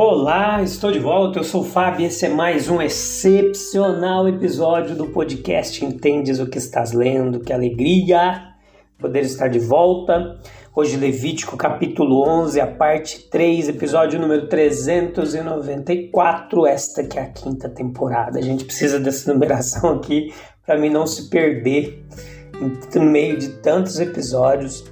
Olá, 0.00 0.62
estou 0.62 0.92
de 0.92 1.00
volta. 1.00 1.40
Eu 1.40 1.44
sou 1.44 1.62
o 1.62 1.64
Fábio 1.64 2.02
e 2.02 2.04
esse 2.06 2.24
é 2.24 2.28
mais 2.28 2.68
um 2.68 2.80
excepcional 2.80 4.28
episódio 4.28 4.94
do 4.94 5.08
podcast 5.08 5.84
Entendes 5.84 6.38
o 6.38 6.46
que 6.46 6.56
estás 6.56 6.92
lendo. 6.92 7.40
Que 7.40 7.52
alegria 7.52 8.54
poder 8.96 9.22
estar 9.22 9.48
de 9.48 9.58
volta. 9.58 10.38
Hoje, 10.72 10.96
Levítico 10.96 11.56
capítulo 11.56 12.22
11, 12.28 12.60
a 12.60 12.66
parte 12.68 13.28
3, 13.28 13.70
episódio 13.70 14.20
número 14.20 14.46
394. 14.46 16.64
Esta 16.64 17.02
que 17.02 17.18
é 17.18 17.22
a 17.22 17.30
quinta 17.30 17.68
temporada. 17.68 18.38
A 18.38 18.42
gente 18.42 18.66
precisa 18.66 19.00
dessa 19.00 19.34
numeração 19.34 19.94
aqui 19.94 20.32
para 20.64 20.78
mim 20.78 20.90
não 20.90 21.08
se 21.08 21.28
perder 21.28 22.06
no 22.94 23.02
meio 23.02 23.36
de 23.36 23.48
tantos 23.48 23.98
episódios. 23.98 24.84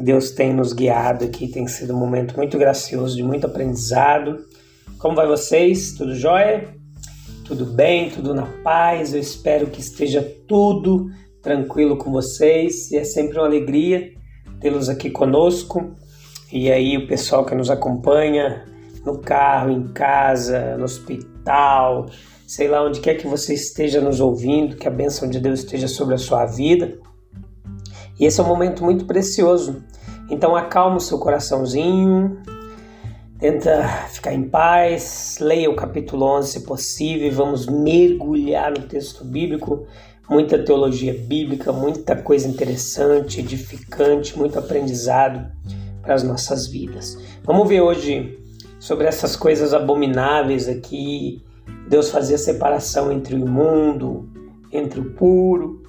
Deus 0.00 0.30
tem 0.30 0.52
nos 0.52 0.72
guiado 0.72 1.24
aqui, 1.24 1.48
tem 1.48 1.66
sido 1.66 1.94
um 1.94 1.98
momento 1.98 2.36
muito 2.36 2.56
gracioso, 2.56 3.16
de 3.16 3.22
muito 3.22 3.46
aprendizado. 3.46 4.46
Como 4.98 5.16
vai 5.16 5.26
vocês? 5.26 5.94
Tudo 5.94 6.14
jóia? 6.14 6.68
Tudo 7.44 7.64
bem? 7.64 8.10
Tudo 8.10 8.34
na 8.34 8.46
paz? 8.62 9.12
Eu 9.12 9.20
espero 9.20 9.66
que 9.66 9.80
esteja 9.80 10.22
tudo 10.46 11.10
tranquilo 11.42 11.96
com 11.96 12.10
vocês 12.10 12.90
e 12.90 12.96
é 12.96 13.04
sempre 13.04 13.38
uma 13.38 13.46
alegria 13.46 14.12
tê-los 14.60 14.88
aqui 14.88 15.10
conosco. 15.10 15.96
E 16.52 16.70
aí, 16.70 16.96
o 16.96 17.06
pessoal 17.06 17.44
que 17.44 17.54
nos 17.54 17.70
acompanha 17.70 18.64
no 19.04 19.18
carro, 19.18 19.70
em 19.70 19.88
casa, 19.88 20.76
no 20.76 20.84
hospital, 20.84 22.06
sei 22.46 22.68
lá 22.68 22.84
onde 22.84 23.00
quer 23.00 23.14
que 23.14 23.26
você 23.26 23.54
esteja 23.54 24.00
nos 24.00 24.20
ouvindo, 24.20 24.76
que 24.76 24.88
a 24.88 24.90
bênção 24.90 25.28
de 25.28 25.40
Deus 25.40 25.60
esteja 25.60 25.88
sobre 25.88 26.14
a 26.14 26.18
sua 26.18 26.46
vida. 26.46 26.98
E 28.18 28.24
esse 28.26 28.40
é 28.40 28.42
um 28.42 28.46
momento 28.46 28.84
muito 28.84 29.04
precioso. 29.04 29.82
Então 30.28 30.54
acalma 30.56 30.96
o 30.96 31.00
seu 31.00 31.18
coraçãozinho, 31.18 32.38
tenta 33.38 33.86
ficar 34.10 34.34
em 34.34 34.42
paz, 34.42 35.38
leia 35.40 35.70
o 35.70 35.76
capítulo 35.76 36.26
11 36.38 36.48
se 36.50 36.60
possível, 36.60 37.30
vamos 37.32 37.66
mergulhar 37.66 38.72
no 38.72 38.82
texto 38.82 39.24
bíblico, 39.24 39.86
muita 40.28 40.58
teologia 40.58 41.14
bíblica, 41.14 41.72
muita 41.72 42.16
coisa 42.16 42.46
interessante, 42.46 43.40
edificante, 43.40 44.36
muito 44.36 44.58
aprendizado 44.58 45.50
para 46.02 46.14
as 46.14 46.22
nossas 46.22 46.66
vidas. 46.66 47.16
Vamos 47.44 47.66
ver 47.68 47.80
hoje 47.80 48.38
sobre 48.78 49.06
essas 49.06 49.34
coisas 49.36 49.72
abomináveis 49.72 50.68
aqui, 50.68 51.42
Deus 51.88 52.10
fazia 52.10 52.36
separação 52.36 53.10
entre 53.10 53.34
o 53.34 53.38
imundo, 53.38 54.28
entre 54.70 55.00
o 55.00 55.14
puro, 55.14 55.82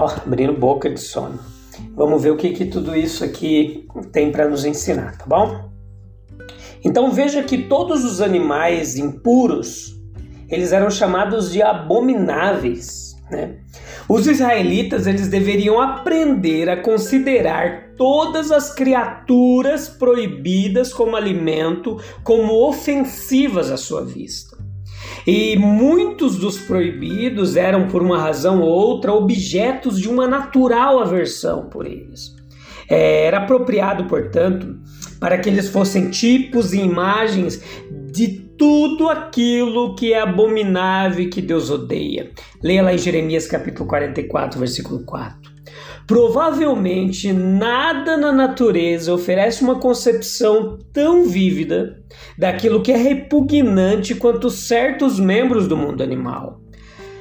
Ó, 0.00 0.06
abrindo 0.06 0.54
boca 0.54 0.88
de 0.88 0.98
sono. 0.98 1.38
Vamos 1.94 2.22
ver 2.22 2.30
o 2.30 2.36
que, 2.36 2.50
que 2.50 2.64
tudo 2.64 2.96
isso 2.96 3.22
aqui 3.22 3.86
tem 4.10 4.32
para 4.32 4.48
nos 4.48 4.64
ensinar, 4.64 5.18
tá 5.18 5.26
bom? 5.26 5.70
Então 6.82 7.12
veja 7.12 7.42
que 7.42 7.58
todos 7.68 8.02
os 8.02 8.22
animais 8.22 8.96
impuros, 8.96 9.94
eles 10.48 10.72
eram 10.72 10.90
chamados 10.90 11.52
de 11.52 11.60
abomináveis, 11.60 13.14
né? 13.30 13.58
Os 14.08 14.26
israelitas, 14.26 15.06
eles 15.06 15.28
deveriam 15.28 15.78
aprender 15.78 16.70
a 16.70 16.80
considerar 16.80 17.90
todas 17.96 18.50
as 18.50 18.74
criaturas 18.74 19.88
proibidas 19.88 20.92
como 20.94 21.14
alimento 21.14 22.00
como 22.24 22.66
ofensivas 22.66 23.70
à 23.70 23.76
sua 23.76 24.04
vista. 24.04 24.56
E 25.26 25.56
muitos 25.56 26.36
dos 26.36 26.58
proibidos 26.58 27.56
eram, 27.56 27.88
por 27.88 28.02
uma 28.02 28.18
razão 28.18 28.60
ou 28.60 28.68
outra, 28.68 29.12
objetos 29.12 30.00
de 30.00 30.08
uma 30.08 30.26
natural 30.26 31.00
aversão 31.00 31.68
por 31.68 31.86
eles. 31.86 32.34
É, 32.88 33.26
era 33.26 33.38
apropriado, 33.38 34.04
portanto, 34.04 34.78
para 35.20 35.38
que 35.38 35.48
eles 35.48 35.68
fossem 35.68 36.10
tipos 36.10 36.72
e 36.72 36.80
imagens 36.80 37.62
de 38.10 38.50
tudo 38.60 39.08
aquilo 39.08 39.94
que 39.94 40.12
é 40.12 40.20
abominável 40.20 41.24
e 41.24 41.28
que 41.30 41.40
Deus 41.40 41.70
odeia. 41.70 42.30
Leia 42.62 42.82
lá 42.82 42.92
em 42.92 42.98
Jeremias 42.98 43.46
capítulo 43.46 43.88
44, 43.88 44.58
versículo 44.58 45.04
4. 45.04 45.39
Provavelmente 46.10 47.32
nada 47.32 48.16
na 48.16 48.32
natureza 48.32 49.14
oferece 49.14 49.62
uma 49.62 49.76
concepção 49.76 50.76
tão 50.92 51.28
vívida 51.28 52.02
daquilo 52.36 52.82
que 52.82 52.90
é 52.90 52.96
repugnante 52.96 54.16
quanto 54.16 54.50
certos 54.50 55.20
membros 55.20 55.68
do 55.68 55.76
mundo 55.76 56.02
animal. 56.02 56.60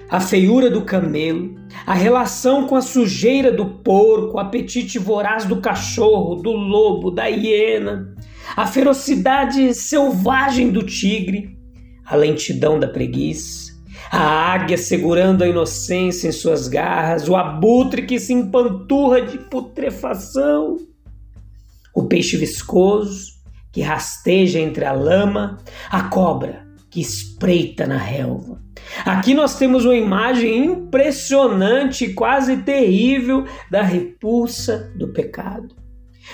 A 0.09 0.19
feiura 0.19 0.71
do 0.71 0.81
camelo, 0.81 1.53
a 1.85 1.93
relação 1.93 2.65
com 2.65 2.75
a 2.75 2.81
sujeira 2.81 3.51
do 3.51 3.63
porco, 3.63 4.37
o 4.37 4.39
apetite 4.39 4.97
voraz 4.97 5.45
do 5.45 5.61
cachorro, 5.61 6.37
do 6.37 6.51
lobo, 6.51 7.11
da 7.11 7.27
hiena, 7.27 8.15
a 8.57 8.65
ferocidade 8.65 9.71
selvagem 9.75 10.71
do 10.71 10.81
tigre, 10.81 11.55
a 12.03 12.15
lentidão 12.15 12.79
da 12.79 12.87
preguiça, 12.87 13.68
a 14.11 14.53
águia 14.53 14.77
segurando 14.77 15.43
a 15.43 15.47
inocência 15.47 16.27
em 16.27 16.31
suas 16.31 16.67
garras, 16.67 17.27
o 17.29 17.35
abutre 17.35 18.05
que 18.05 18.19
se 18.19 18.33
empanturra 18.33 19.21
de 19.21 19.37
putrefação, 19.37 20.77
o 21.93 22.05
peixe 22.05 22.37
viscoso 22.37 23.39
que 23.71 23.81
rasteja 23.81 24.59
entre 24.59 24.83
a 24.85 24.91
lama, 24.91 25.57
a 25.91 26.03
cobra 26.03 26.67
que 26.89 26.99
espreita 26.99 27.85
na 27.85 27.97
relva. 27.97 28.59
Aqui 29.05 29.33
nós 29.33 29.57
temos 29.57 29.85
uma 29.85 29.95
imagem 29.95 30.65
impressionante, 30.65 32.13
quase 32.13 32.57
terrível, 32.57 33.45
da 33.69 33.83
repulsa 33.83 34.91
do 34.97 35.13
pecado. 35.13 35.75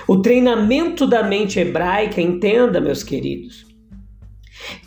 O 0.08 0.22
treinamento 0.22 1.06
da 1.06 1.24
mente 1.24 1.60
hebraica, 1.60 2.22
entenda, 2.22 2.80
meus 2.80 3.04
queridos, 3.04 3.65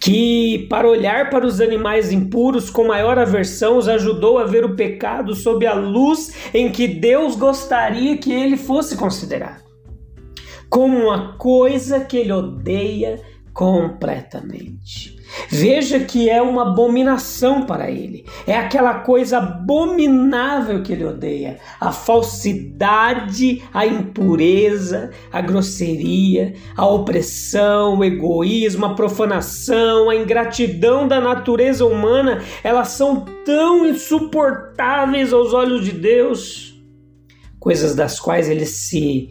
que, 0.00 0.66
para 0.68 0.88
olhar 0.88 1.30
para 1.30 1.46
os 1.46 1.60
animais 1.60 2.12
impuros 2.12 2.70
com 2.70 2.86
maior 2.86 3.18
aversão, 3.18 3.76
os 3.76 3.88
ajudou 3.88 4.38
a 4.38 4.44
ver 4.44 4.64
o 4.64 4.74
pecado 4.74 5.34
sob 5.34 5.66
a 5.66 5.74
luz 5.74 6.32
em 6.52 6.70
que 6.70 6.86
Deus 6.86 7.36
gostaria 7.36 8.16
que 8.16 8.32
ele 8.32 8.56
fosse 8.56 8.96
considerado. 8.96 9.62
Como 10.68 10.98
uma 10.98 11.36
coisa 11.36 12.00
que 12.00 12.16
ele 12.16 12.32
odeia 12.32 13.20
completamente. 13.58 15.18
Veja 15.50 15.98
que 15.98 16.30
é 16.30 16.40
uma 16.40 16.70
abominação 16.70 17.66
para 17.66 17.90
ele. 17.90 18.24
É 18.46 18.56
aquela 18.56 19.00
coisa 19.00 19.38
abominável 19.38 20.80
que 20.80 20.92
ele 20.92 21.04
odeia: 21.04 21.58
a 21.80 21.90
falsidade, 21.90 23.64
a 23.74 23.84
impureza, 23.84 25.10
a 25.32 25.40
grosseria, 25.40 26.54
a 26.76 26.86
opressão, 26.86 27.98
o 27.98 28.04
egoísmo, 28.04 28.86
a 28.86 28.94
profanação, 28.94 30.08
a 30.08 30.14
ingratidão 30.14 31.08
da 31.08 31.20
natureza 31.20 31.84
humana. 31.84 32.40
Elas 32.62 32.90
são 32.90 33.24
tão 33.44 33.84
insuportáveis 33.84 35.32
aos 35.32 35.52
olhos 35.52 35.84
de 35.84 35.90
Deus, 35.90 36.80
coisas 37.58 37.96
das 37.96 38.20
quais 38.20 38.48
ele 38.48 38.66
se 38.66 39.30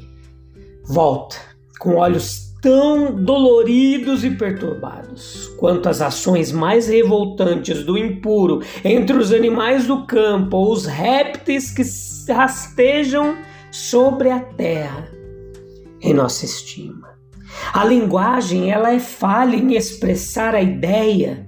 volta 0.86 1.38
com 1.80 1.96
olhos 1.96 2.47
tão 2.62 3.14
doloridos 3.14 4.24
e 4.24 4.32
perturbados 4.32 5.48
quanto 5.58 5.90
as 5.90 6.02
ações 6.02 6.52
mais 6.52 6.88
revoltantes 6.88 7.84
do 7.84 7.98
impuro 7.98 8.62
entre 8.84 9.18
os 9.18 9.32
animais 9.32 9.86
do 9.86 10.06
campo 10.06 10.58
ou 10.58 10.72
os 10.72 10.86
répteis 10.86 11.72
que 11.72 11.84
rastejam 12.32 13.38
sobre 13.72 14.30
a 14.30 14.40
terra 14.40 15.10
em 16.02 16.14
nossa 16.14 16.46
estima. 16.46 17.18
A 17.74 17.84
linguagem 17.86 18.72
ela 18.72 18.92
é 18.92 19.00
falha 19.00 19.56
em 19.56 19.76
expressar 19.76 20.54
a 20.54 20.62
ideia 20.62 21.47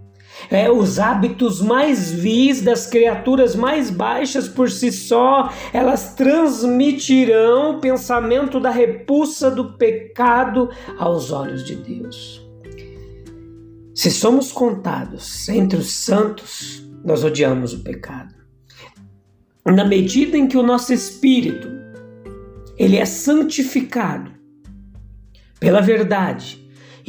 é, 0.50 0.70
os 0.70 1.00
hábitos 1.00 1.62
mais 1.62 2.12
vis 2.12 2.62
das 2.62 2.88
criaturas 2.88 3.56
mais 3.56 3.90
baixas 3.90 4.48
por 4.48 4.70
si 4.70 4.92
só, 4.92 5.52
elas 5.72 6.16
transmitirão 6.16 7.78
o 7.78 7.80
pensamento 7.80 8.60
da 8.60 8.72
repulsa 8.72 9.52
do 9.52 9.74
pecado 9.74 10.70
aos 10.98 11.32
olhos 11.32 11.64
de 11.64 11.76
Deus. 11.76 12.46
Se 13.94 14.10
somos 14.10 14.52
contados 14.52 15.48
entre 15.50 15.78
os 15.78 15.92
santos, 15.92 16.90
nós 17.04 17.24
odiamos 17.24 17.74
o 17.74 17.84
pecado. 17.84 18.34
Na 19.66 19.86
medida 19.86 20.38
em 20.38 20.48
que 20.48 20.58
o 20.58 20.64
nosso 20.64 20.94
espírito 20.94 21.68
ele 22.78 22.98
é 22.98 23.06
santificado 23.06 24.32
pela 25.60 25.82
verdade 25.82 26.59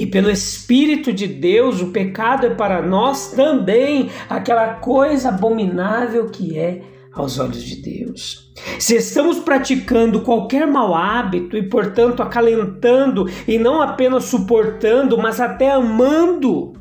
e 0.00 0.06
pelo 0.06 0.30
Espírito 0.30 1.12
de 1.12 1.26
Deus, 1.26 1.82
o 1.82 1.88
pecado 1.88 2.46
é 2.46 2.50
para 2.54 2.80
nós 2.80 3.32
também 3.32 4.08
aquela 4.30 4.76
coisa 4.76 5.28
abominável 5.28 6.30
que 6.30 6.58
é 6.58 6.80
aos 7.12 7.38
olhos 7.38 7.62
de 7.62 7.82
Deus. 7.82 8.50
Se 8.78 8.96
estamos 8.96 9.40
praticando 9.40 10.22
qualquer 10.22 10.66
mau 10.66 10.94
hábito 10.94 11.54
e, 11.54 11.68
portanto, 11.68 12.22
acalentando 12.22 13.26
e 13.46 13.58
não 13.58 13.82
apenas 13.82 14.24
suportando, 14.24 15.18
mas 15.18 15.38
até 15.38 15.70
amando, 15.70 16.72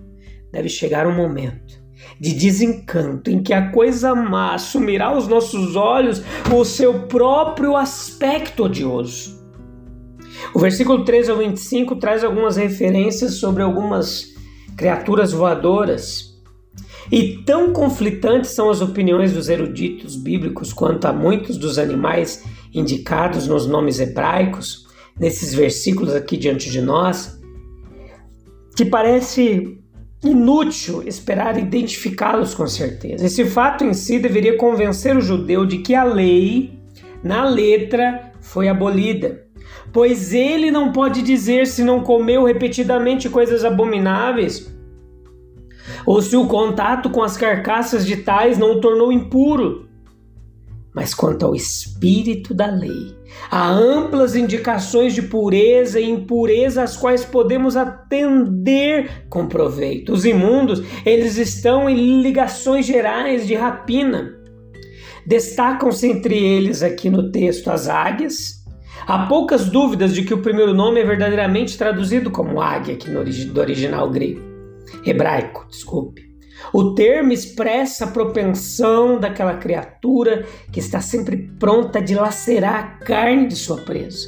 deve 0.49 0.69
chegar 0.69 1.05
um 1.05 1.13
momento 1.13 1.77
de 2.21 2.33
desencanto 2.33 3.29
em 3.29 3.43
que 3.43 3.53
a 3.53 3.69
coisa 3.69 4.15
má 4.15 4.53
assumirá 4.53 5.07
aos 5.07 5.27
nossos 5.27 5.75
olhos 5.75 6.23
o 6.53 6.63
seu 6.63 7.01
próprio 7.07 7.75
aspecto 7.75 8.63
odioso. 8.63 9.38
O 10.53 10.59
versículo 10.59 11.03
13 11.03 11.31
ao 11.31 11.37
25 11.37 11.95
traz 11.97 12.23
algumas 12.23 12.57
referências 12.57 13.35
sobre 13.35 13.63
algumas 13.63 14.33
criaturas 14.75 15.31
voadoras 15.31 16.29
e 17.11 17.37
tão 17.43 17.73
conflitantes 17.73 18.51
são 18.51 18.69
as 18.69 18.81
opiniões 18.81 19.33
dos 19.33 19.49
eruditos 19.49 20.15
bíblicos 20.15 20.71
quanto 20.71 21.05
a 21.05 21.13
muitos 21.13 21.57
dos 21.57 21.79
animais 21.79 22.43
indicados 22.73 23.47
nos 23.47 23.65
nomes 23.65 23.99
hebraicos, 23.99 24.87
nesses 25.19 25.53
versículos 25.53 26.13
aqui 26.13 26.37
diante 26.37 26.69
de 26.69 26.81
nós, 26.81 27.39
que 28.75 28.85
parece 28.85 29.79
inútil 30.23 31.01
esperar 31.07 31.57
identificá-los 31.57 32.53
com 32.53 32.67
certeza. 32.67 33.25
Esse 33.25 33.45
fato 33.45 33.83
em 33.83 33.93
si 33.93 34.19
deveria 34.19 34.55
convencer 34.55 35.17
o 35.17 35.21
judeu 35.21 35.65
de 35.65 35.79
que 35.79 35.95
a 35.95 36.03
lei, 36.03 36.79
na 37.23 37.43
letra, 37.49 38.33
foi 38.39 38.67
abolida. 38.67 39.48
Pois 39.91 40.33
ele 40.33 40.71
não 40.71 40.91
pode 40.91 41.21
dizer 41.21 41.67
se 41.67 41.83
não 41.83 42.01
comeu 42.01 42.43
repetidamente 42.43 43.29
coisas 43.29 43.65
abomináveis 43.65 44.77
ou 46.05 46.21
se 46.21 46.35
o 46.35 46.47
contato 46.47 47.09
com 47.09 47.21
as 47.21 47.37
carcaças 47.37 48.05
de 48.05 48.17
tais 48.17 48.57
não 48.57 48.73
o 48.73 48.81
tornou 48.81 49.11
impuro. 49.11 49.87
Mas 50.93 51.13
quanto 51.13 51.45
ao 51.45 51.55
espírito 51.55 52.53
da 52.53 52.65
lei, 52.65 53.15
há 53.49 53.69
amplas 53.69 54.35
indicações 54.35 55.13
de 55.13 55.21
pureza 55.21 55.99
e 55.99 56.09
impureza 56.09 56.83
às 56.83 56.97
quais 56.97 57.23
podemos 57.23 57.77
atender 57.77 59.27
com 59.29 59.47
proveito. 59.47 60.11
Os 60.11 60.25
imundos, 60.25 60.81
eles 61.05 61.37
estão 61.37 61.87
em 61.87 62.21
ligações 62.21 62.85
gerais 62.85 63.45
de 63.45 63.53
rapina. 63.53 64.35
Destacam-se 65.25 66.07
entre 66.07 66.35
eles 66.35 66.81
aqui 66.81 67.07
no 67.09 67.31
texto 67.31 67.69
as 67.69 67.87
águias. 67.87 68.58
Há 69.09 69.25
poucas 69.25 69.65
dúvidas 69.65 70.13
de 70.13 70.21
que 70.21 70.35
o 70.35 70.41
primeiro 70.43 70.71
nome 70.71 71.01
é 71.01 71.03
verdadeiramente 71.03 71.75
traduzido 71.75 72.29
como 72.29 72.61
águia 72.61 72.93
aqui 72.93 73.09
no 73.09 73.19
original 73.59 74.07
grego 74.07 74.39
hebraico, 75.03 75.65
desculpe. 75.67 76.29
O 76.71 76.93
termo 76.93 77.33
expressa 77.33 78.05
a 78.05 78.11
propensão 78.11 79.19
daquela 79.19 79.55
criatura 79.55 80.45
que 80.71 80.79
está 80.79 81.01
sempre 81.01 81.49
pronta 81.59 81.97
a 81.97 82.03
dilacerar 82.03 82.75
a 82.75 83.03
carne 83.03 83.47
de 83.47 83.55
sua 83.55 83.77
presa. 83.77 84.27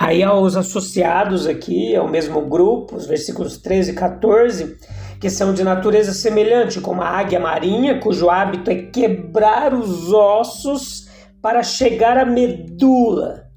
Aí 0.00 0.20
aos 0.20 0.56
associados 0.56 1.46
aqui 1.46 1.94
ao 1.94 2.08
mesmo 2.08 2.40
grupo, 2.40 2.96
os 2.96 3.06
versículos 3.06 3.56
13 3.58 3.92
e 3.92 3.94
14, 3.94 4.78
que 5.20 5.30
são 5.30 5.54
de 5.54 5.62
natureza 5.62 6.12
semelhante, 6.12 6.80
como 6.80 7.02
a 7.02 7.08
águia 7.08 7.38
marinha, 7.38 8.00
cujo 8.00 8.30
hábito 8.30 8.68
é 8.68 8.82
quebrar 8.82 9.72
os 9.72 10.12
ossos 10.12 11.08
para 11.40 11.62
chegar 11.62 12.18
à 12.18 12.24
medula, 12.24 13.49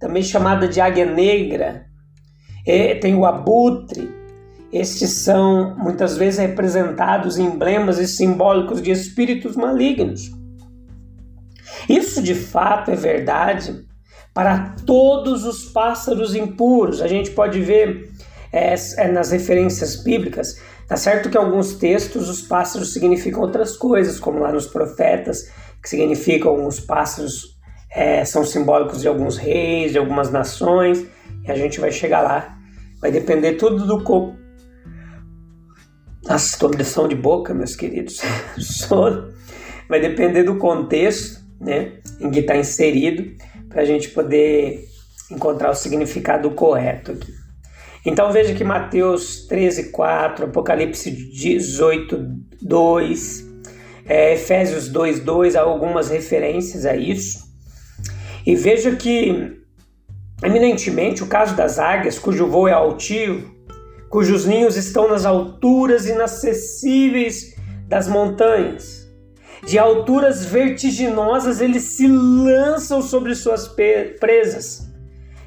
também 0.00 0.22
chamada 0.22 0.66
de 0.66 0.80
águia 0.80 1.06
negra. 1.06 1.86
Tem 3.00 3.14
o 3.14 3.26
abutre, 3.26 4.08
estes 4.72 5.10
são 5.10 5.76
muitas 5.76 6.16
vezes 6.16 6.38
representados 6.38 7.38
em 7.38 7.44
emblemas 7.44 7.98
e 7.98 8.06
simbólicos 8.06 8.80
de 8.80 8.90
espíritos 8.90 9.56
malignos. 9.56 10.30
Isso 11.88 12.22
de 12.22 12.34
fato 12.34 12.90
é 12.90 12.96
verdade 12.96 13.84
para 14.32 14.76
todos 14.86 15.44
os 15.44 15.64
pássaros 15.64 16.34
impuros. 16.36 17.02
A 17.02 17.08
gente 17.08 17.32
pode 17.32 17.60
ver 17.60 18.10
é, 18.52 18.74
é, 18.96 19.08
nas 19.08 19.30
referências 19.32 19.96
bíblicas, 19.96 20.60
tá 20.86 20.96
certo 20.96 21.30
que 21.30 21.36
alguns 21.36 21.74
textos 21.74 22.28
os 22.28 22.42
pássaros 22.42 22.92
significam 22.92 23.42
outras 23.42 23.76
coisas, 23.76 24.20
como 24.20 24.38
lá 24.38 24.52
nos 24.52 24.66
profetas, 24.66 25.50
que 25.82 25.88
significam 25.88 26.66
os 26.66 26.78
pássaros 26.78 27.58
é, 27.92 28.24
são 28.24 28.44
simbólicos 28.44 29.00
de 29.00 29.08
alguns 29.08 29.36
reis, 29.36 29.92
de 29.92 29.98
algumas 29.98 30.30
nações, 30.30 31.04
e 31.46 31.50
a 31.50 31.54
gente 31.54 31.80
vai 31.80 31.90
chegar 31.90 32.20
lá. 32.20 32.56
Vai 33.00 33.10
depender 33.10 33.54
tudo 33.54 33.86
do, 33.86 34.04
nossa, 36.30 36.46
estou 36.46 36.70
lição 36.70 37.08
de 37.08 37.14
boca, 37.14 37.54
meus 37.54 37.74
queridos. 37.74 38.20
Vai 39.88 40.00
depender 40.00 40.44
do 40.44 40.56
contexto 40.56 41.40
né, 41.60 41.94
em 42.20 42.30
que 42.30 42.40
está 42.40 42.56
inserido 42.56 43.34
para 43.68 43.82
a 43.82 43.84
gente 43.84 44.10
poder 44.10 44.84
encontrar 45.30 45.70
o 45.70 45.74
significado 45.74 46.50
correto 46.52 47.12
aqui. 47.12 47.32
Então 48.06 48.30
veja 48.32 48.54
que 48.54 48.64
Mateus 48.64 49.46
13, 49.46 49.90
4, 49.90 50.46
Apocalipse 50.46 51.10
18, 51.10 52.16
2, 52.62 53.46
é, 54.06 54.34
Efésios 54.34 54.88
2, 54.88 55.20
2, 55.20 55.56
há 55.56 55.62
algumas 55.62 56.10
referências 56.10 56.86
a 56.86 56.94
isso. 56.94 57.49
E 58.50 58.56
veja 58.56 58.96
que, 58.96 59.62
eminentemente, 60.42 61.22
o 61.22 61.28
caso 61.28 61.54
das 61.54 61.78
águias, 61.78 62.18
cujo 62.18 62.48
voo 62.48 62.66
é 62.66 62.72
altivo, 62.72 63.48
cujos 64.08 64.44
ninhos 64.44 64.76
estão 64.76 65.08
nas 65.08 65.24
alturas 65.24 66.08
inacessíveis 66.08 67.54
das 67.86 68.08
montanhas. 68.08 69.08
De 69.64 69.78
alturas 69.78 70.44
vertiginosas 70.44 71.60
eles 71.60 71.84
se 71.84 72.08
lançam 72.08 73.00
sobre 73.00 73.36
suas 73.36 73.68
presas. 74.18 74.90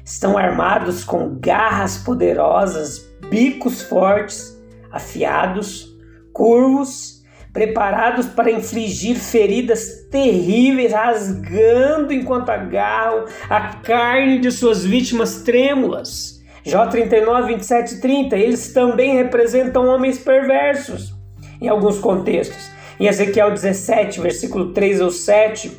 Estão 0.02 0.38
armados 0.38 1.04
com 1.04 1.38
garras 1.38 1.98
poderosas, 1.98 3.04
bicos 3.28 3.82
fortes, 3.82 4.58
afiados, 4.90 5.94
curvos, 6.32 7.13
preparados 7.54 8.26
para 8.26 8.50
infligir 8.50 9.16
feridas 9.16 10.08
terríveis, 10.10 10.92
rasgando 10.92 12.12
enquanto 12.12 12.50
agarram 12.50 13.26
a 13.48 13.76
carne 13.76 14.40
de 14.40 14.50
suas 14.50 14.84
vítimas 14.84 15.42
trêmulas. 15.42 16.42
Jó 16.64 16.86
39, 16.86 17.54
27 17.54 17.94
e 17.94 18.00
30, 18.00 18.36
eles 18.36 18.72
também 18.72 19.14
representam 19.14 19.86
homens 19.86 20.18
perversos 20.18 21.14
em 21.60 21.68
alguns 21.68 21.98
contextos. 21.98 22.70
Em 22.98 23.06
Ezequiel 23.06 23.52
17, 23.52 24.20
versículo 24.20 24.72
3 24.72 25.00
ou 25.00 25.10
7, 25.10 25.70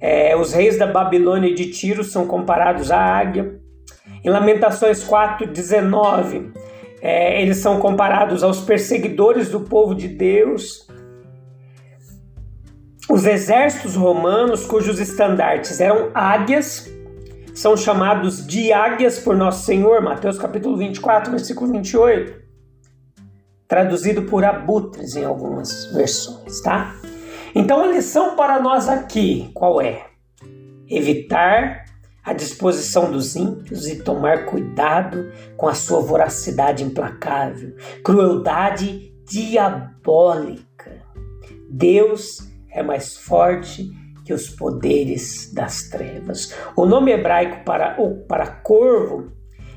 é, 0.00 0.36
os 0.36 0.52
reis 0.52 0.76
da 0.78 0.86
Babilônia 0.86 1.48
e 1.48 1.54
de 1.54 1.70
Tiro 1.70 2.04
são 2.04 2.26
comparados 2.26 2.90
à 2.90 2.98
águia. 2.98 3.58
Em 4.22 4.28
Lamentações 4.28 5.02
4, 5.02 5.46
19, 5.46 6.52
é, 7.00 7.40
eles 7.40 7.58
são 7.58 7.78
comparados 7.78 8.42
aos 8.42 8.60
perseguidores 8.60 9.48
do 9.48 9.60
povo 9.60 9.94
de 9.94 10.08
Deus. 10.08 10.89
Os 13.10 13.26
exércitos 13.26 13.96
romanos, 13.96 14.64
cujos 14.64 15.00
estandartes 15.00 15.80
eram 15.80 16.12
águias, 16.14 16.88
são 17.52 17.76
chamados 17.76 18.46
de 18.46 18.72
águias 18.72 19.18
por 19.18 19.36
nosso 19.36 19.64
Senhor, 19.64 20.00
Mateus 20.00 20.38
capítulo 20.38 20.76
24, 20.76 21.28
versículo 21.32 21.72
28. 21.72 22.40
Traduzido 23.66 24.22
por 24.22 24.44
abutres 24.44 25.16
em 25.16 25.24
algumas 25.24 25.86
versões, 25.86 26.60
tá? 26.60 26.94
Então 27.52 27.82
a 27.82 27.88
lição 27.88 28.36
para 28.36 28.60
nós 28.60 28.88
aqui, 28.88 29.50
qual 29.54 29.80
é? 29.80 30.06
Evitar 30.88 31.86
a 32.22 32.32
disposição 32.32 33.10
dos 33.10 33.34
ímpios 33.34 33.88
e 33.88 34.04
tomar 34.04 34.46
cuidado 34.46 35.32
com 35.56 35.66
a 35.66 35.74
sua 35.74 35.98
voracidade 35.98 36.84
implacável, 36.84 37.74
crueldade 38.04 39.12
diabólica. 39.24 41.02
Deus 41.68 42.49
é 42.72 42.82
mais 42.82 43.16
forte 43.16 43.90
que 44.24 44.32
os 44.32 44.48
poderes 44.48 45.52
das 45.52 45.88
trevas. 45.88 46.54
O 46.76 46.86
nome 46.86 47.10
hebraico 47.10 47.64
para, 47.64 47.96
para 48.28 48.46
corvo 48.46 49.32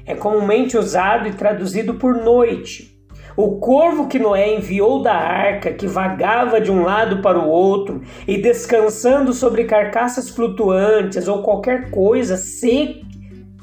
é 0.05 0.13
comumente 0.13 0.77
usado 0.77 1.27
e 1.27 1.33
traduzido 1.33 1.95
por 1.95 2.15
noite. 2.15 2.93
O 3.35 3.59
corvo 3.59 4.07
que 4.07 4.19
Noé 4.19 4.55
enviou 4.55 5.01
da 5.01 5.15
arca, 5.15 5.73
que 5.73 5.87
vagava 5.87 6.61
de 6.61 6.71
um 6.71 6.83
lado 6.83 7.19
para 7.21 7.39
o 7.39 7.49
outro 7.49 8.01
e 8.27 8.39
descansando 8.39 9.33
sobre 9.33 9.63
carcaças 9.63 10.29
flutuantes 10.29 11.27
ou 11.27 11.41
qualquer 11.41 11.89
coisa 11.89 12.37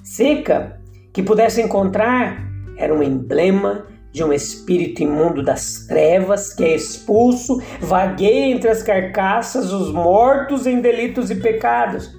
seca 0.02 0.80
que 1.12 1.22
pudesse 1.22 1.62
encontrar, 1.62 2.44
era 2.76 2.92
um 2.92 3.02
emblema 3.02 3.86
de 4.12 4.24
um 4.24 4.32
espírito 4.32 5.02
imundo 5.02 5.42
das 5.42 5.86
trevas 5.86 6.52
que 6.52 6.64
é 6.64 6.74
expulso, 6.74 7.60
vagueia 7.80 8.52
entre 8.52 8.68
as 8.68 8.82
carcaças 8.82 9.72
os 9.72 9.92
mortos 9.92 10.66
em 10.66 10.80
delitos 10.80 11.30
e 11.30 11.36
pecados. 11.36 12.10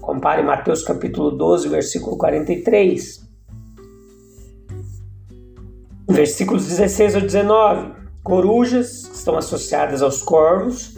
Compare 0.00 0.42
Mateus 0.42 0.82
capítulo 0.82 1.30
12, 1.30 1.68
versículo 1.68 2.16
43. 2.16 3.28
Versículos 6.08 6.66
16 6.66 7.14
ao 7.14 7.20
19. 7.22 7.92
Corujas 8.22 9.10
estão 9.14 9.36
associadas 9.36 10.02
aos 10.02 10.22
corvos. 10.22 10.94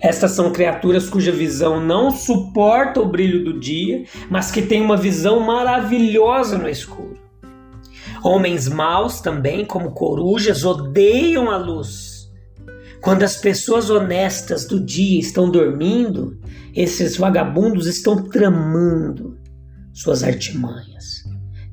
Estas 0.00 0.32
são 0.32 0.52
criaturas 0.52 1.08
cuja 1.08 1.32
visão 1.32 1.80
não 1.80 2.10
suporta 2.10 3.00
o 3.00 3.08
brilho 3.08 3.44
do 3.44 3.58
dia, 3.58 4.04
mas 4.30 4.50
que 4.50 4.62
têm 4.62 4.80
uma 4.80 4.96
visão 4.96 5.40
maravilhosa 5.40 6.56
no 6.56 6.68
escuro. 6.68 7.27
Homens 8.22 8.68
maus 8.68 9.20
também, 9.20 9.64
como 9.64 9.92
corujas, 9.92 10.64
odeiam 10.64 11.50
a 11.50 11.56
luz. 11.56 12.28
Quando 13.00 13.22
as 13.22 13.36
pessoas 13.36 13.90
honestas 13.90 14.66
do 14.66 14.80
dia 14.80 15.20
estão 15.20 15.50
dormindo, 15.50 16.38
esses 16.74 17.16
vagabundos 17.16 17.86
estão 17.86 18.24
tramando 18.24 19.38
suas 19.92 20.24
artimanhas. 20.24 21.24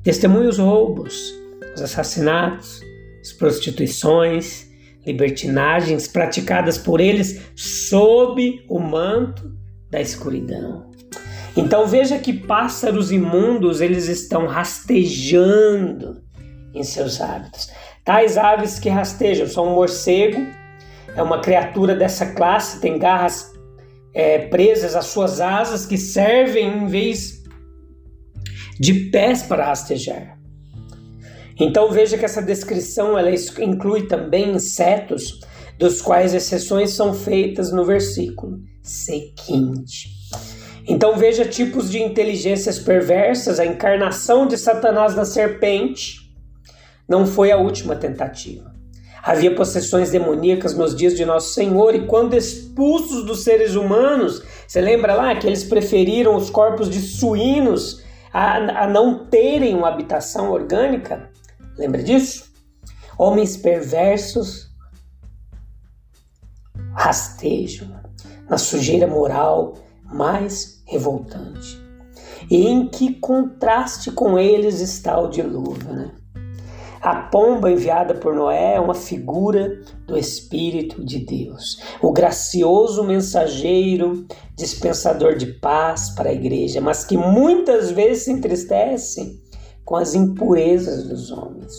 Testemunhos 0.02 0.58
os 0.58 0.64
roubos, 0.64 1.34
os 1.74 1.82
assassinatos, 1.82 2.80
as 3.20 3.32
prostituições, 3.32 4.66
libertinagens 5.04 6.06
praticadas 6.06 6.78
por 6.78 7.00
eles 7.00 7.40
sob 7.56 8.64
o 8.68 8.78
manto 8.78 9.52
da 9.90 10.00
escuridão. 10.00 10.90
Então 11.56 11.86
veja 11.86 12.18
que 12.18 12.32
pássaros 12.32 13.10
imundos 13.10 13.80
eles 13.80 14.08
estão 14.08 14.46
rastejando 14.46 16.25
em 16.78 16.84
seus 16.84 17.20
hábitos. 17.20 17.70
Tais 18.04 18.36
aves 18.36 18.78
que 18.78 18.88
rastejam 18.88 19.48
são 19.48 19.68
um 19.68 19.74
morcego, 19.74 20.46
é 21.16 21.22
uma 21.22 21.40
criatura 21.40 21.94
dessa 21.94 22.26
classe, 22.26 22.80
tem 22.80 22.98
garras 22.98 23.52
é, 24.14 24.46
presas 24.46 24.94
às 24.94 25.06
suas 25.06 25.40
asas 25.40 25.86
que 25.86 25.98
servem 25.98 26.84
em 26.84 26.86
vez 26.86 27.42
de 28.78 29.10
pés 29.10 29.42
para 29.42 29.64
rastejar. 29.64 30.38
Então 31.58 31.90
veja 31.90 32.18
que 32.18 32.24
essa 32.24 32.42
descrição 32.42 33.18
ela 33.18 33.30
inclui 33.30 34.06
também 34.06 34.52
insetos, 34.52 35.40
dos 35.78 36.00
quais 36.00 36.32
exceções 36.32 36.92
são 36.92 37.12
feitas 37.12 37.70
no 37.72 37.84
versículo 37.84 38.60
seguinte. 38.82 40.08
Então 40.86 41.16
veja 41.16 41.44
tipos 41.44 41.90
de 41.90 42.00
inteligências 42.00 42.78
perversas, 42.78 43.58
a 43.58 43.66
encarnação 43.66 44.46
de 44.46 44.56
Satanás 44.56 45.14
na 45.14 45.24
serpente 45.24 46.25
não 47.08 47.26
foi 47.26 47.52
a 47.52 47.56
última 47.56 47.96
tentativa. 47.96 48.74
Havia 49.22 49.54
possessões 49.54 50.10
demoníacas 50.10 50.76
nos 50.76 50.94
dias 50.94 51.16
de 51.16 51.24
Nosso 51.24 51.52
Senhor, 51.52 51.94
e 51.94 52.06
quando 52.06 52.36
expulsos 52.36 53.24
dos 53.26 53.42
seres 53.42 53.74
humanos, 53.74 54.42
você 54.66 54.80
lembra 54.80 55.14
lá 55.14 55.34
que 55.34 55.46
eles 55.46 55.64
preferiram 55.64 56.36
os 56.36 56.48
corpos 56.48 56.88
de 56.88 57.00
suínos 57.00 58.04
a, 58.32 58.84
a 58.84 58.86
não 58.86 59.26
terem 59.26 59.74
uma 59.74 59.88
habitação 59.88 60.50
orgânica? 60.52 61.28
Lembra 61.76 62.02
disso? 62.02 62.52
Homens 63.18 63.56
perversos 63.56 64.70
rastejam 66.94 67.88
na 68.48 68.58
sujeira 68.58 69.06
moral 69.06 69.74
mais 70.04 70.82
revoltante. 70.86 71.84
E 72.50 72.66
em 72.66 72.88
que 72.88 73.14
contraste 73.14 74.12
com 74.12 74.38
eles 74.38 74.80
está 74.80 75.18
o 75.18 75.28
dilúvio, 75.28 75.92
né? 75.92 76.12
A 77.00 77.14
pomba 77.14 77.70
enviada 77.70 78.14
por 78.14 78.34
Noé 78.34 78.74
é 78.74 78.80
uma 78.80 78.94
figura 78.94 79.80
do 80.06 80.16
Espírito 80.16 81.04
de 81.04 81.18
Deus, 81.18 81.80
o 82.00 82.12
gracioso 82.12 83.04
mensageiro, 83.04 84.26
dispensador 84.56 85.36
de 85.36 85.46
paz 85.46 86.10
para 86.10 86.30
a 86.30 86.32
igreja, 86.32 86.80
mas 86.80 87.04
que 87.04 87.16
muitas 87.16 87.90
vezes 87.90 88.24
se 88.24 88.32
entristece 88.32 89.40
com 89.84 89.96
as 89.96 90.14
impurezas 90.14 91.06
dos 91.08 91.30
homens. 91.30 91.72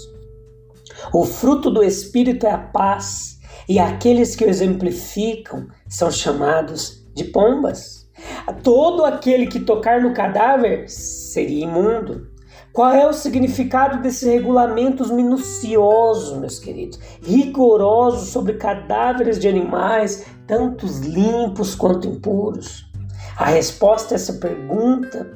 O 1.14 1.26
fruto 1.26 1.70
do 1.70 1.84
Espírito 1.84 2.46
é 2.46 2.52
a 2.52 2.58
paz, 2.58 3.38
e 3.68 3.80
aqueles 3.80 4.36
que 4.36 4.46
o 4.46 4.50
exemplificam 4.50 5.68
são 5.90 6.10
chamados 6.10 7.06
de 7.14 7.26
pombas. 7.26 8.08
Todo 8.64 9.04
aquele 9.04 9.48
que 9.48 9.60
tocar 9.60 10.02
no 10.02 10.14
cadáver 10.14 10.90
seria 10.90 11.66
imundo. 11.66 12.37
Qual 12.78 12.92
é 12.92 13.08
o 13.08 13.12
significado 13.12 14.04
desses 14.04 14.32
regulamentos 14.32 15.10
minuciosos, 15.10 16.38
meus 16.38 16.60
queridos? 16.60 17.00
Rigorosos 17.24 18.30
sobre 18.30 18.54
cadáveres 18.54 19.40
de 19.40 19.48
animais, 19.48 20.28
tantos 20.46 21.00
limpos 21.00 21.74
quanto 21.74 22.08
impuros? 22.08 22.86
A 23.36 23.46
resposta 23.46 24.14
a 24.14 24.18
essa 24.18 24.34
pergunta 24.34 25.28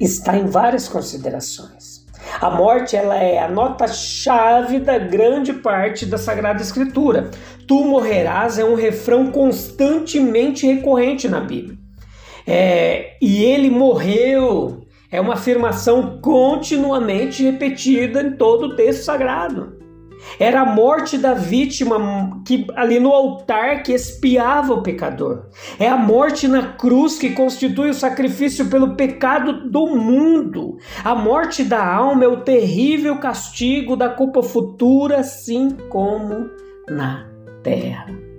está 0.00 0.36
em 0.36 0.46
várias 0.46 0.88
considerações. 0.88 2.06
A 2.40 2.50
morte 2.50 2.94
ela 2.94 3.16
é 3.16 3.40
a 3.40 3.48
nota-chave 3.48 4.78
da 4.78 4.98
grande 4.98 5.52
parte 5.52 6.06
da 6.06 6.18
Sagrada 6.18 6.62
Escritura. 6.62 7.32
Tu 7.66 7.84
morrerás 7.84 8.60
é 8.60 8.64
um 8.64 8.76
refrão 8.76 9.32
constantemente 9.32 10.68
recorrente 10.68 11.28
na 11.28 11.40
Bíblia. 11.40 11.76
É, 12.46 13.16
e 13.20 13.42
ele 13.42 13.70
morreu 13.70 14.81
é 15.12 15.20
uma 15.20 15.34
afirmação 15.34 16.18
continuamente 16.22 17.44
repetida 17.44 18.22
em 18.22 18.32
todo 18.32 18.68
o 18.68 18.76
texto 18.76 19.04
sagrado. 19.04 19.80
Era 20.38 20.62
a 20.62 20.66
morte 20.66 21.18
da 21.18 21.34
vítima 21.34 22.40
que 22.46 22.66
ali 22.76 22.98
no 22.98 23.10
altar 23.10 23.82
que 23.82 23.92
expiava 23.92 24.72
o 24.72 24.82
pecador. 24.82 25.46
É 25.78 25.88
a 25.88 25.96
morte 25.96 26.48
na 26.48 26.74
cruz 26.74 27.18
que 27.18 27.30
constitui 27.30 27.90
o 27.90 27.94
sacrifício 27.94 28.70
pelo 28.70 28.94
pecado 28.94 29.68
do 29.68 29.86
mundo. 29.88 30.78
A 31.04 31.14
morte 31.14 31.64
da 31.64 31.84
alma 31.84 32.24
é 32.24 32.28
o 32.28 32.40
terrível 32.40 33.18
castigo 33.18 33.96
da 33.96 34.08
culpa 34.08 34.42
futura, 34.42 35.18
assim 35.18 35.76
como 35.90 36.48
na 36.88 37.26
terra. 37.62 38.31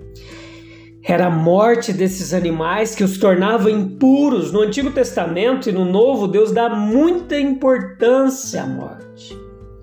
Era 1.06 1.26
a 1.26 1.30
morte 1.30 1.92
desses 1.92 2.32
animais 2.32 2.94
que 2.94 3.04
os 3.04 3.18
tornava 3.18 3.70
impuros. 3.70 4.50
No 4.50 4.62
Antigo 4.62 4.90
Testamento 4.90 5.68
e 5.68 5.72
no 5.72 5.84
Novo, 5.84 6.26
Deus 6.26 6.50
dá 6.50 6.70
muita 6.70 7.38
importância 7.38 8.62
à 8.62 8.66
morte. 8.66 9.38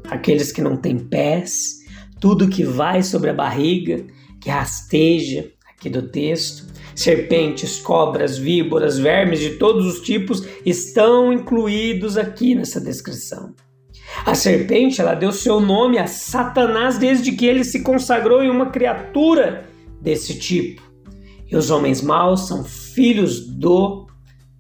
Aqueles 0.09 0.51
que 0.51 0.63
não 0.63 0.75
têm 0.75 0.97
pés, 0.97 1.81
tudo 2.19 2.49
que 2.49 2.63
vai 2.63 3.03
sobre 3.03 3.29
a 3.29 3.35
barriga, 3.35 4.03
que 4.41 4.49
rasteja, 4.49 5.51
aqui 5.69 5.91
do 5.91 6.01
texto, 6.01 6.65
serpentes, 6.95 7.79
cobras, 7.79 8.39
víboras, 8.39 8.97
vermes 8.97 9.39
de 9.39 9.51
todos 9.51 9.85
os 9.85 10.01
tipos 10.01 10.43
estão 10.65 11.31
incluídos 11.31 12.17
aqui 12.17 12.55
nessa 12.55 12.81
descrição. 12.81 13.53
A 14.25 14.33
serpente, 14.33 14.99
ela 14.99 15.13
deu 15.13 15.31
seu 15.31 15.59
nome 15.59 15.99
a 15.99 16.07
Satanás 16.07 16.97
desde 16.97 17.31
que 17.31 17.45
ele 17.45 17.63
se 17.63 17.81
consagrou 17.83 18.43
em 18.43 18.49
uma 18.49 18.71
criatura 18.71 19.69
desse 20.01 20.39
tipo. 20.39 20.90
E 21.51 21.55
os 21.55 21.69
homens 21.69 22.01
maus 22.01 22.47
são 22.47 22.63
filhos 22.63 23.45
do 23.45 24.07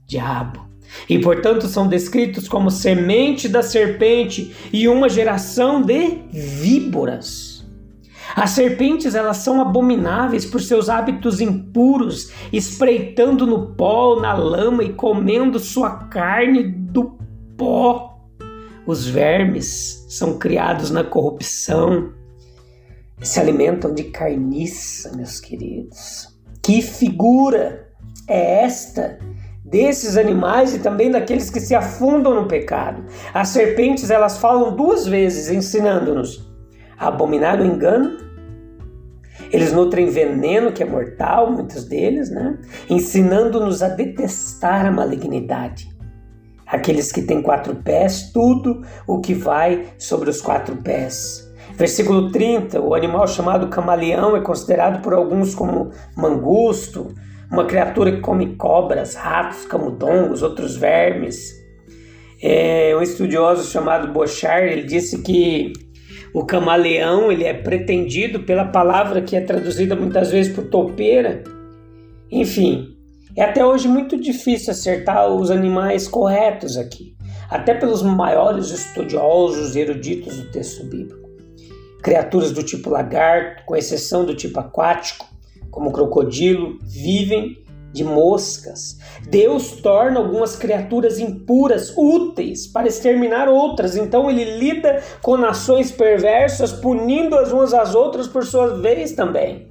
diabo 0.05 0.71
e 1.09 1.19
portanto 1.19 1.67
são 1.67 1.87
descritos 1.87 2.47
como 2.47 2.69
semente 2.69 3.47
da 3.47 3.63
serpente 3.63 4.53
e 4.73 4.87
uma 4.87 5.07
geração 5.07 5.81
de 5.81 6.19
víboras. 6.31 7.65
As 8.35 8.51
serpentes 8.51 9.13
elas 9.13 9.37
são 9.37 9.59
abomináveis 9.59 10.45
por 10.45 10.61
seus 10.61 10.87
hábitos 10.89 11.41
impuros, 11.41 12.31
espreitando 12.51 13.45
no 13.45 13.73
pó, 13.75 14.21
na 14.21 14.33
lama 14.33 14.83
e 14.83 14.93
comendo 14.93 15.59
sua 15.59 16.05
carne 16.05 16.63
do 16.63 17.17
pó. 17.57 18.19
Os 18.85 19.05
vermes 19.05 20.05
são 20.09 20.37
criados 20.37 20.91
na 20.91 21.03
corrupção, 21.03 22.13
se 23.21 23.39
alimentam 23.39 23.93
de 23.93 24.05
carniça, 24.05 25.15
meus 25.15 25.39
queridos. 25.39 26.30
Que 26.61 26.81
figura 26.81 27.87
é 28.27 28.63
esta 28.63 29.17
desses 29.65 30.17
animais 30.17 30.75
e 30.75 30.79
também 30.79 31.09
daqueles 31.09 31.49
que 31.49 31.59
se 31.59 31.73
afundam 31.73 32.35
no 32.35 32.47
pecado? 32.47 33.03
As 33.33 33.49
serpentes 33.49 34.11
elas 34.11 34.37
falam 34.37 34.75
duas 34.75 35.07
vezes 35.07 35.49
ensinando-nos 35.49 36.51
abominar 36.97 37.59
o 37.59 37.65
engano. 37.65 38.17
Eles 39.51 39.73
nutrem 39.73 40.09
veneno 40.09 40.71
que 40.71 40.83
é 40.83 40.85
mortal, 40.85 41.51
muitos 41.51 41.83
deles, 41.85 42.29
né? 42.29 42.57
Ensinando-nos 42.89 43.81
a 43.81 43.89
detestar 43.89 44.85
a 44.85 44.91
malignidade. 44.91 45.89
Aqueles 46.65 47.11
que 47.11 47.23
têm 47.23 47.41
quatro 47.41 47.75
pés, 47.75 48.31
tudo 48.31 48.85
o 49.05 49.19
que 49.19 49.33
vai 49.33 49.87
sobre 49.97 50.29
os 50.29 50.39
quatro 50.39 50.77
pés. 50.77 51.50
Versículo 51.81 52.31
30: 52.31 52.79
o 52.79 52.93
animal 52.93 53.27
chamado 53.27 53.67
camaleão 53.67 54.37
é 54.37 54.41
considerado 54.41 55.01
por 55.01 55.15
alguns 55.15 55.55
como 55.55 55.89
mangusto, 56.15 57.07
uma 57.51 57.65
criatura 57.65 58.11
que 58.11 58.19
come 58.19 58.55
cobras, 58.55 59.15
ratos, 59.15 59.65
camundongos, 59.65 60.43
outros 60.43 60.77
vermes. 60.77 61.59
É, 62.39 62.95
um 62.95 63.01
estudioso 63.01 63.67
chamado 63.67 64.13
Bochard 64.13 64.71
ele 64.71 64.83
disse 64.83 65.23
que 65.23 65.73
o 66.35 66.45
camaleão 66.45 67.31
ele 67.31 67.45
é 67.45 67.53
pretendido 67.55 68.41
pela 68.41 68.65
palavra 68.65 69.19
que 69.23 69.35
é 69.35 69.41
traduzida 69.41 69.95
muitas 69.95 70.29
vezes 70.29 70.53
por 70.53 70.65
topeira. 70.65 71.43
Enfim, 72.31 72.95
É 73.35 73.41
até 73.41 73.65
hoje 73.65 73.87
muito 73.87 74.21
difícil 74.21 74.69
acertar 74.69 75.27
os 75.29 75.49
animais 75.49 76.07
corretos 76.07 76.77
aqui, 76.77 77.15
até 77.49 77.73
pelos 77.73 78.03
maiores 78.03 78.69
estudiosos 78.69 79.75
e 79.75 79.79
eruditos 79.79 80.37
do 80.37 80.51
texto 80.51 80.83
bíblico. 80.83 81.20
Criaturas 82.01 82.51
do 82.51 82.63
tipo 82.63 82.89
lagarto, 82.89 83.63
com 83.65 83.75
exceção 83.75 84.25
do 84.25 84.35
tipo 84.35 84.59
aquático, 84.59 85.25
como 85.69 85.91
crocodilo, 85.91 86.79
vivem 86.83 87.61
de 87.93 88.03
moscas. 88.03 88.97
Deus 89.29 89.73
torna 89.81 90.19
algumas 90.19 90.55
criaturas 90.55 91.19
impuras 91.19 91.93
úteis 91.95 92.67
para 92.67 92.87
exterminar 92.87 93.47
outras. 93.49 93.95
Então 93.95 94.29
ele 94.29 94.57
lida 94.57 95.01
com 95.21 95.37
nações 95.37 95.91
perversas, 95.91 96.71
punindo 96.71 97.37
as 97.37 97.51
umas 97.51 97.73
às 97.73 97.93
outras 97.93 98.27
por 98.27 98.45
sua 98.45 98.79
vez 98.79 99.11
também. 99.13 99.69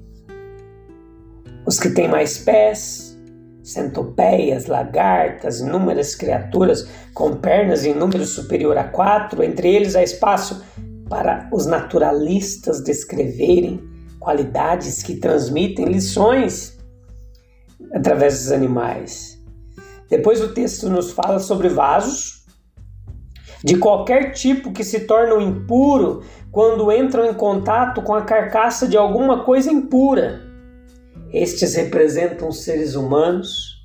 Os 1.67 1.79
que 1.79 1.91
têm 1.91 2.09
mais 2.09 2.39
pés, 2.39 3.19
centopeias, 3.63 4.67
lagartas, 4.67 5.61
inúmeras 5.61 6.15
criaturas 6.15 6.89
com 7.15 7.37
pernas 7.37 7.85
em 7.85 7.95
número 7.95 8.25
superior 8.25 8.77
a 8.77 8.85
quatro, 8.85 9.43
entre 9.43 9.75
eles 9.75 9.95
há 9.95 10.03
espaço 10.03 10.63
para 11.11 11.51
os 11.53 11.67
naturalistas 11.67 12.83
descreverem 12.83 13.83
qualidades 14.21 15.03
que 15.03 15.17
transmitem 15.17 15.87
lições 15.87 16.79
através 17.93 18.39
dos 18.39 18.53
animais. 18.53 19.43
Depois 20.09 20.41
o 20.41 20.55
texto 20.55 20.89
nos 20.89 21.11
fala 21.11 21.41
sobre 21.41 21.69
vasos 21.69 22.47
de 23.63 23.77
qualquer 23.77 24.33
tipo 24.33 24.73
que 24.73 24.85
se 24.85 25.01
tornam 25.01 25.41
impuro 25.41 26.23
quando 26.53 26.91
entram 26.93 27.27
em 27.27 27.35
contato 27.35 28.01
com 28.03 28.15
a 28.15 28.23
carcaça 28.23 28.87
de 28.87 28.97
alguma 28.97 29.45
coisa 29.45 29.71
impura. 29.71 30.41
Estes 31.33 31.75
representam 31.75 32.53
seres 32.53 32.95
humanos 32.95 33.80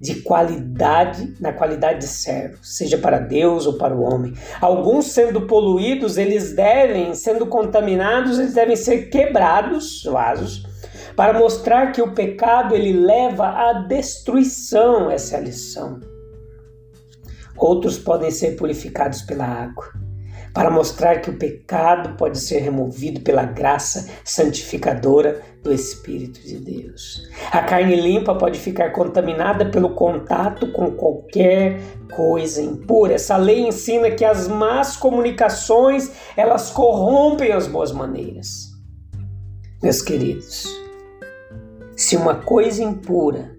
de 0.00 0.16
qualidade, 0.16 1.34
na 1.40 1.52
qualidade 1.52 2.00
de 2.00 2.06
servo, 2.06 2.58
seja 2.62 2.98
para 2.98 3.18
Deus 3.18 3.66
ou 3.66 3.78
para 3.78 3.94
o 3.94 4.02
homem. 4.02 4.34
Alguns 4.60 5.06
sendo 5.06 5.46
poluídos, 5.46 6.18
eles 6.18 6.54
devem, 6.54 7.14
sendo 7.14 7.46
contaminados, 7.46 8.38
eles 8.38 8.54
devem 8.54 8.76
ser 8.76 9.08
quebrados, 9.08 10.02
vasos, 10.04 10.66
para 11.16 11.32
mostrar 11.32 11.92
que 11.92 12.02
o 12.02 12.12
pecado 12.12 12.74
ele 12.74 12.92
leva 12.92 13.46
à 13.46 13.72
destruição, 13.72 15.10
essa 15.10 15.36
é 15.36 15.38
a 15.38 15.42
lição. 15.42 15.98
Outros 17.56 17.98
podem 17.98 18.30
ser 18.30 18.54
purificados 18.56 19.22
pela 19.22 19.46
água, 19.46 19.86
para 20.56 20.70
mostrar 20.70 21.20
que 21.20 21.28
o 21.28 21.36
pecado 21.36 22.16
pode 22.16 22.38
ser 22.40 22.60
removido 22.60 23.20
pela 23.20 23.44
graça 23.44 24.08
santificadora 24.24 25.42
do 25.62 25.70
Espírito 25.70 26.40
de 26.40 26.56
Deus. 26.56 27.28
A 27.52 27.60
carne 27.60 27.94
limpa 27.94 28.34
pode 28.34 28.58
ficar 28.58 28.90
contaminada 28.90 29.66
pelo 29.66 29.90
contato 29.90 30.72
com 30.72 30.92
qualquer 30.92 31.78
coisa 32.10 32.62
impura. 32.62 33.12
Essa 33.12 33.36
lei 33.36 33.68
ensina 33.68 34.10
que 34.10 34.24
as 34.24 34.48
más 34.48 34.96
comunicações, 34.96 36.10
elas 36.34 36.70
corrompem 36.70 37.52
as 37.52 37.66
boas 37.66 37.92
maneiras. 37.92 38.70
Meus 39.82 40.00
queridos, 40.00 40.64
se 41.94 42.16
uma 42.16 42.36
coisa 42.36 42.82
impura 42.82 43.54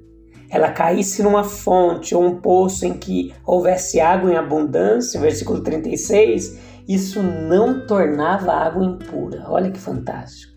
ela 0.49 0.71
caísse 0.71 1.21
numa 1.21 1.43
fonte 1.43 2.15
ou 2.15 2.23
um 2.23 2.39
poço 2.39 2.85
em 2.85 2.93
que 2.93 3.33
houvesse 3.45 3.99
água 3.99 4.31
em 4.31 4.37
abundância, 4.37 5.19
versículo 5.19 5.61
36, 5.61 6.57
isso 6.87 7.21
não 7.21 7.85
tornava 7.85 8.51
a 8.51 8.65
água 8.65 8.85
impura. 8.85 9.43
Olha 9.47 9.71
que 9.71 9.79
fantástico. 9.79 10.53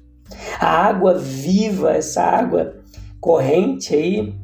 A 0.61 0.87
água 0.87 1.19
viva, 1.19 1.93
essa 1.93 2.23
água 2.23 2.77
corrente 3.21 3.95
aí, 3.95 4.35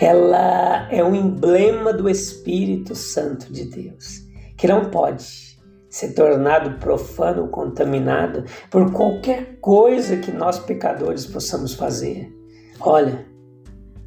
ela 0.00 0.88
é 0.90 1.04
um 1.04 1.14
emblema 1.14 1.92
do 1.92 2.08
Espírito 2.08 2.94
Santo 2.94 3.52
de 3.52 3.66
Deus, 3.66 4.20
que 4.56 4.66
não 4.66 4.90
pode 4.90 5.50
ser 5.88 6.14
tornado 6.14 6.78
profano, 6.78 7.48
contaminado 7.48 8.44
por 8.70 8.92
qualquer 8.92 9.58
coisa 9.60 10.16
que 10.16 10.32
nós 10.32 10.58
pecadores 10.58 11.26
possamos 11.26 11.74
fazer. 11.74 12.32
Olha, 12.80 13.26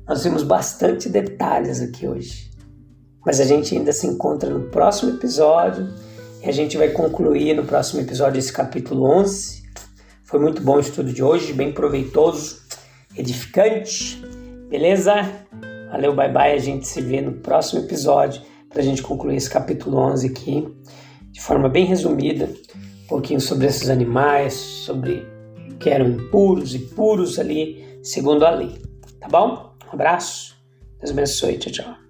nós 0.08 0.24
vimos 0.24 0.44
bastante 0.44 1.10
detalhes 1.10 1.82
aqui 1.82 2.08
hoje, 2.08 2.50
mas 3.26 3.40
a 3.40 3.46
gente 3.46 3.76
ainda 3.76 3.92
se 3.92 4.08
encontra 4.08 4.50
no 4.50 4.70
próximo 4.70 5.12
episódio 5.12 5.88
e 6.44 6.50
a 6.50 6.52
gente 6.52 6.78
vai 6.78 6.90
concluir 6.90 7.56
no 7.56 7.64
próximo 7.64 8.02
episódio 8.02 8.38
esse 8.38 8.52
capítulo 8.52 9.10
11. 9.10 9.64
Foi 10.24 10.40
muito 10.40 10.62
bom 10.62 10.76
o 10.76 10.80
estudo 10.80 11.14
de 11.14 11.24
hoje, 11.24 11.54
bem 11.54 11.72
proveitoso, 11.72 12.62
edificante, 13.16 14.22
beleza? 14.70 15.14
Valeu, 15.90 16.14
bye 16.14 16.30
bye, 16.30 16.52
a 16.52 16.58
gente 16.58 16.86
se 16.86 17.02
vê 17.02 17.22
no 17.22 17.34
próximo 17.34 17.82
episódio 17.82 18.42
para 18.70 18.82
a 18.82 18.84
gente 18.84 19.02
concluir 19.02 19.38
esse 19.38 19.50
capítulo 19.50 19.98
11 19.98 20.28
aqui 20.28 20.68
de 21.32 21.42
forma 21.42 21.70
bem 21.70 21.86
resumida, 21.86 22.50
um 23.04 23.08
pouquinho 23.08 23.40
sobre 23.40 23.68
esses 23.68 23.90
animais, 23.90 24.54
sobre 24.54 25.26
que 25.80 25.90
eram 25.90 26.08
impuros 26.08 26.76
e 26.76 26.80
puros 26.80 27.40
ali, 27.40 28.00
segundo 28.04 28.46
a 28.46 28.52
lei. 28.52 28.82
Tá 29.20 29.30
bom? 29.30 29.74
Um 29.88 29.94
abraço, 29.94 30.58
Deus 31.00 31.12
abençoe, 31.12 31.58
tchau, 31.58 31.72
tchau. 31.72 32.03